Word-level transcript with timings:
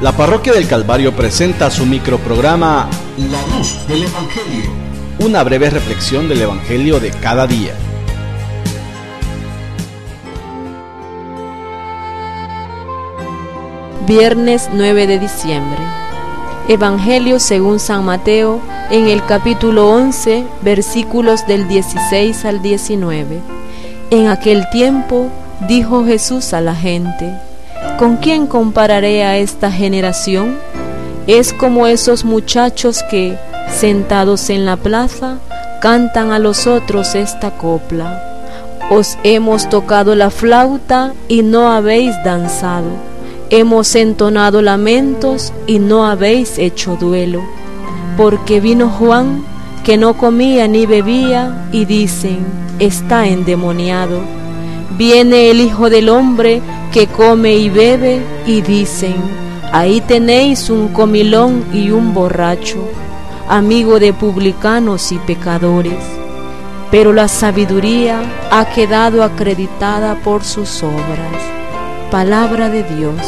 La 0.00 0.12
Parroquia 0.12 0.52
del 0.52 0.68
Calvario 0.68 1.12
presenta 1.12 1.72
su 1.72 1.84
microprograma 1.84 2.88
La 3.16 3.56
Luz 3.56 3.84
del 3.88 4.04
Evangelio. 4.04 4.70
Una 5.18 5.42
breve 5.42 5.70
reflexión 5.70 6.28
del 6.28 6.40
Evangelio 6.42 7.00
de 7.00 7.10
cada 7.10 7.48
día. 7.48 7.74
Viernes 14.06 14.70
9 14.72 15.08
de 15.08 15.18
diciembre. 15.18 15.80
Evangelio 16.68 17.40
según 17.40 17.80
San 17.80 18.04
Mateo 18.04 18.60
en 18.90 19.08
el 19.08 19.24
capítulo 19.26 19.90
11, 19.90 20.44
versículos 20.62 21.44
del 21.48 21.66
16 21.66 22.44
al 22.44 22.62
19. 22.62 23.40
En 24.12 24.28
aquel 24.28 24.70
tiempo 24.70 25.28
dijo 25.66 26.04
Jesús 26.04 26.52
a 26.52 26.60
la 26.60 26.76
gente, 26.76 27.47
¿Con 27.98 28.18
quién 28.18 28.46
compararé 28.46 29.24
a 29.24 29.38
esta 29.38 29.72
generación? 29.72 30.56
Es 31.26 31.52
como 31.52 31.88
esos 31.88 32.24
muchachos 32.24 33.02
que, 33.10 33.36
sentados 33.74 34.50
en 34.50 34.64
la 34.64 34.76
plaza, 34.76 35.38
cantan 35.82 36.30
a 36.30 36.38
los 36.38 36.68
otros 36.68 37.16
esta 37.16 37.50
copla. 37.50 38.22
Os 38.88 39.18
hemos 39.24 39.68
tocado 39.68 40.14
la 40.14 40.30
flauta 40.30 41.12
y 41.26 41.42
no 41.42 41.72
habéis 41.72 42.14
danzado. 42.22 42.86
Hemos 43.50 43.96
entonado 43.96 44.62
lamentos 44.62 45.52
y 45.66 45.80
no 45.80 46.06
habéis 46.06 46.56
hecho 46.56 46.94
duelo. 46.94 47.42
Porque 48.16 48.60
vino 48.60 48.90
Juan, 48.90 49.42
que 49.82 49.96
no 49.96 50.16
comía 50.16 50.68
ni 50.68 50.86
bebía, 50.86 51.66
y 51.72 51.84
dicen, 51.84 52.46
está 52.78 53.26
endemoniado. 53.26 54.20
Viene 54.96 55.50
el 55.50 55.60
Hijo 55.60 55.90
del 55.90 56.08
Hombre, 56.08 56.62
que 56.92 57.06
come 57.06 57.54
y 57.54 57.68
bebe 57.68 58.22
y 58.46 58.62
dicen, 58.62 59.16
ahí 59.72 60.00
tenéis 60.00 60.70
un 60.70 60.88
comilón 60.88 61.64
y 61.72 61.90
un 61.90 62.14
borracho, 62.14 62.78
amigo 63.48 63.98
de 63.98 64.12
publicanos 64.12 65.12
y 65.12 65.18
pecadores. 65.18 65.98
Pero 66.90 67.12
la 67.12 67.28
sabiduría 67.28 68.20
ha 68.50 68.64
quedado 68.72 69.22
acreditada 69.22 70.16
por 70.22 70.42
sus 70.42 70.82
obras. 70.82 71.42
Palabra 72.10 72.70
de 72.70 72.82
Dios. 72.82 73.20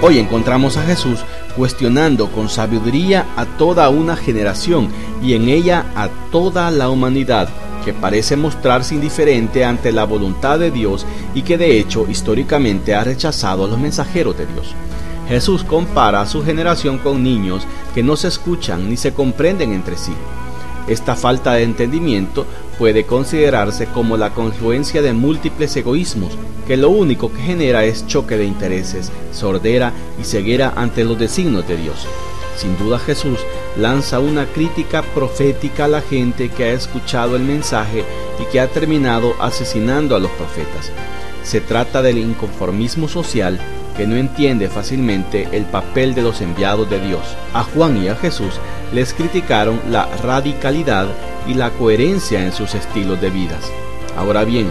Hoy 0.00 0.18
encontramos 0.18 0.76
a 0.76 0.82
Jesús 0.82 1.20
cuestionando 1.56 2.28
con 2.28 2.48
sabiduría 2.48 3.26
a 3.36 3.44
toda 3.44 3.88
una 3.90 4.16
generación 4.16 4.88
y 5.22 5.34
en 5.34 5.48
ella 5.48 5.86
a 5.94 6.08
toda 6.30 6.70
la 6.70 6.90
humanidad 6.90 7.48
que 7.84 7.92
parece 7.92 8.36
mostrarse 8.36 8.94
indiferente 8.94 9.64
ante 9.64 9.92
la 9.92 10.04
voluntad 10.04 10.58
de 10.58 10.70
Dios 10.70 11.06
y 11.34 11.42
que 11.42 11.58
de 11.58 11.78
hecho 11.78 12.06
históricamente 12.08 12.94
ha 12.94 13.04
rechazado 13.04 13.64
a 13.64 13.68
los 13.68 13.78
mensajeros 13.78 14.36
de 14.38 14.46
Dios. 14.46 14.74
Jesús 15.28 15.64
compara 15.64 16.20
a 16.20 16.26
su 16.26 16.42
generación 16.44 16.98
con 16.98 17.22
niños 17.22 17.66
que 17.94 18.02
no 18.02 18.16
se 18.16 18.28
escuchan 18.28 18.88
ni 18.88 18.96
se 18.96 19.12
comprenden 19.12 19.72
entre 19.72 19.96
sí. 19.96 20.12
Esta 20.86 21.16
falta 21.16 21.54
de 21.54 21.62
entendimiento 21.62 22.46
puede 22.78 23.04
considerarse 23.04 23.86
como 23.86 24.16
la 24.16 24.30
confluencia 24.30 25.00
de 25.00 25.14
múltiples 25.14 25.74
egoísmos, 25.76 26.36
que 26.66 26.76
lo 26.76 26.90
único 26.90 27.32
que 27.32 27.40
genera 27.40 27.84
es 27.84 28.06
choque 28.06 28.36
de 28.36 28.44
intereses, 28.44 29.10
sordera 29.32 29.92
y 30.20 30.24
ceguera 30.24 30.74
ante 30.76 31.04
los 31.04 31.18
designios 31.18 31.66
de 31.66 31.76
Dios. 31.78 32.06
Sin 32.56 32.78
duda 32.78 32.98
Jesús 32.98 33.38
lanza 33.76 34.20
una 34.20 34.46
crítica 34.46 35.02
profética 35.02 35.86
a 35.86 35.88
la 35.88 36.00
gente 36.00 36.48
que 36.50 36.64
ha 36.64 36.72
escuchado 36.72 37.36
el 37.36 37.42
mensaje 37.42 38.04
y 38.40 38.44
que 38.46 38.60
ha 38.60 38.68
terminado 38.68 39.34
asesinando 39.40 40.14
a 40.14 40.20
los 40.20 40.30
profetas. 40.32 40.92
Se 41.42 41.60
trata 41.60 42.00
del 42.00 42.18
inconformismo 42.18 43.08
social 43.08 43.60
que 43.96 44.06
no 44.06 44.16
entiende 44.16 44.68
fácilmente 44.68 45.48
el 45.52 45.64
papel 45.64 46.14
de 46.14 46.22
los 46.22 46.40
enviados 46.40 46.88
de 46.90 47.00
Dios. 47.00 47.22
A 47.52 47.62
Juan 47.62 48.02
y 48.02 48.08
a 48.08 48.16
Jesús 48.16 48.54
les 48.92 49.12
criticaron 49.14 49.80
la 49.90 50.06
radicalidad 50.22 51.06
y 51.46 51.54
la 51.54 51.70
coherencia 51.70 52.44
en 52.44 52.52
sus 52.52 52.74
estilos 52.74 53.20
de 53.20 53.30
vidas. 53.30 53.70
Ahora 54.16 54.44
bien, 54.44 54.70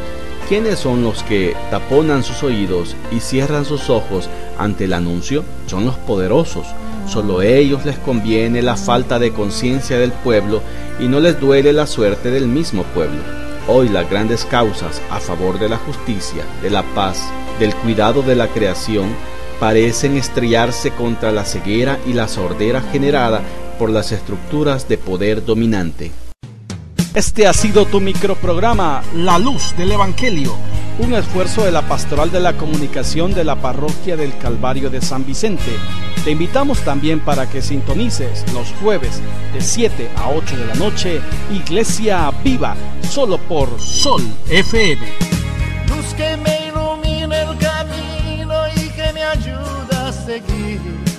¿quiénes 0.49 0.79
son 0.79 1.03
los 1.03 1.23
que 1.23 1.55
taponan 1.69 2.23
sus 2.23 2.43
oídos 2.43 2.95
y 3.11 3.19
cierran 3.19 3.66
sus 3.66 3.89
ojos 3.89 4.29
ante 4.57 4.85
el 4.85 4.93
anuncio? 4.93 5.43
Son 5.67 5.85
los 5.85 5.95
poderosos, 5.95 6.66
Solo 7.13 7.41
a 7.41 7.46
ellos 7.46 7.85
les 7.85 8.00
conviene 8.00 8.63
la 8.63 8.75
falta 8.75 9.19
de 9.19 9.31
conciencia 9.31 10.00
del 10.00 10.12
pueblo 10.12 10.63
y 11.00 11.07
no 11.07 11.19
les 11.19 11.40
duele 11.40 11.72
la 11.72 11.85
suerte 11.85 12.31
del 12.31 12.47
mismo 12.47 12.81
pueblo. 12.85 13.22
Hoy 13.68 13.88
las 13.88 14.09
grandes 14.09 14.46
causas 14.46 15.00
a 15.12 15.19
favor 15.19 15.59
de 15.59 15.69
la 15.69 15.78
justicia, 15.78 16.44
de 16.63 16.72
la 16.72 16.81
paz, 16.96 17.29
del 17.59 17.75
cuidado 17.75 18.23
de 18.23 18.35
la 18.35 18.47
creación, 18.47 19.09
parecen 19.59 20.18
estrellarse 20.18 20.90
contra 20.90 21.31
la 21.31 21.46
ceguera 21.46 22.00
y 22.07 22.13
la 22.13 22.28
sordera 22.28 22.81
generada 22.81 23.41
por 23.78 23.91
las 23.91 24.12
estructuras 24.12 24.90
de 24.90 24.97
poder 24.97 25.46
dominante. 25.46 26.12
Este 27.13 27.46
ha 27.46 27.53
sido 27.53 27.85
tu 27.85 28.02
microprograma 28.02 29.03
La 29.16 29.38
Luz 29.38 29.75
del 29.78 29.91
Evangelio, 29.91 30.56
un 30.99 31.13
esfuerzo 31.13 31.65
de 31.65 31.71
la 31.71 31.81
Pastoral 31.81 32.31
de 32.31 32.39
la 32.39 32.53
Comunicación 32.53 33.33
de 33.33 33.43
la 33.43 33.55
Parroquia 33.55 34.15
del 34.15 34.37
Calvario 34.37 34.89
de 34.89 35.01
San 35.01 35.25
Vicente. 35.25 35.71
Te 36.23 36.31
invitamos 36.31 36.79
también 36.81 37.19
para 37.19 37.49
que 37.49 37.61
sintonices 37.61 38.45
los 38.53 38.71
jueves 38.81 39.21
de 39.53 39.61
7 39.61 40.09
a 40.15 40.29
8 40.29 40.57
de 40.57 40.65
la 40.65 40.75
noche 40.75 41.21
Iglesia 41.51 42.31
Viva, 42.43 42.75
solo 43.09 43.37
por 43.37 43.79
Sol 43.79 44.21
FM. 44.49 45.05
Luz 45.89 46.13
que 46.15 46.37
me 46.37 46.67
ilumina 46.67 47.41
el 47.41 47.57
camino 47.57 48.53
y 48.75 48.89
que 48.89 49.13
me 49.13 49.23
ayuda 49.23 50.07
a 50.07 50.13
seguir 50.13 51.12